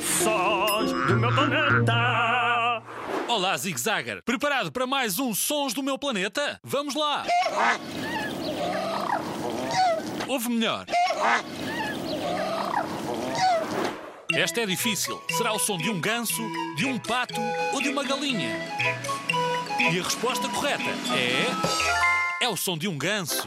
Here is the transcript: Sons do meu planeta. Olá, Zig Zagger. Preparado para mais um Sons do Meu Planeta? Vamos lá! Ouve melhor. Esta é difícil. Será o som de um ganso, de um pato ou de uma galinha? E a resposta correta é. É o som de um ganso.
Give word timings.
Sons 0.00 0.92
do 0.92 1.16
meu 1.16 1.34
planeta. 1.34 2.82
Olá, 3.28 3.54
Zig 3.58 3.78
Zagger. 3.78 4.22
Preparado 4.24 4.72
para 4.72 4.86
mais 4.86 5.18
um 5.18 5.34
Sons 5.34 5.74
do 5.74 5.82
Meu 5.82 5.98
Planeta? 5.98 6.58
Vamos 6.64 6.94
lá! 6.94 7.24
Ouve 10.26 10.48
melhor. 10.48 10.86
Esta 14.32 14.62
é 14.62 14.66
difícil. 14.66 15.22
Será 15.30 15.52
o 15.52 15.58
som 15.58 15.76
de 15.76 15.90
um 15.90 16.00
ganso, 16.00 16.42
de 16.76 16.86
um 16.86 16.98
pato 16.98 17.40
ou 17.74 17.82
de 17.82 17.90
uma 17.90 18.04
galinha? 18.04 18.56
E 19.78 19.98
a 19.98 20.02
resposta 20.02 20.48
correta 20.48 20.90
é. 21.14 22.44
É 22.44 22.48
o 22.48 22.56
som 22.56 22.78
de 22.78 22.88
um 22.88 22.96
ganso. 22.96 23.46